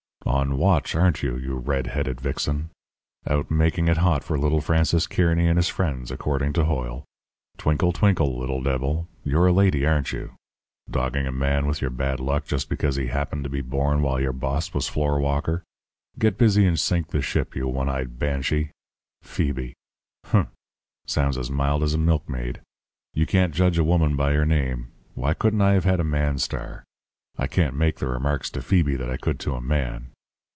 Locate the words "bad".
11.89-12.19